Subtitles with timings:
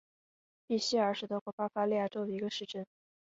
[0.65, 2.87] 比希尔是德国巴伐利亚州的一个市镇。